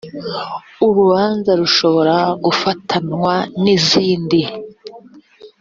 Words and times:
urubanza 0.87 1.51
rushobora 1.59 2.15
gufatanywa 2.45 3.33
n’izindi 3.61 4.41